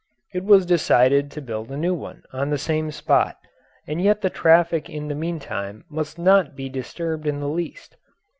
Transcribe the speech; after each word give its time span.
It 0.33 0.43
was 0.43 0.65
decided 0.65 1.29
to 1.29 1.43
build 1.43 1.69
a 1.69 1.77
new 1.77 1.93
one 1.93 2.23
on 2.33 2.49
the 2.49 2.57
same 2.57 2.89
spot, 2.89 3.37
and 3.85 4.01
yet 4.01 4.21
the 4.21 4.31
traffic 4.31 4.89
in 4.89 5.09
the 5.09 5.13
meantime 5.13 5.85
must 5.91 6.17
not 6.17 6.55
be 6.55 6.69
disturbed 6.69 7.27
in 7.27 7.39
the 7.39 7.47
least. 7.47 7.97